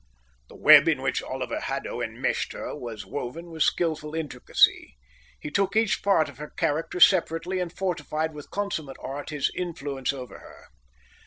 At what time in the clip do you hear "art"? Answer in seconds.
8.99-9.29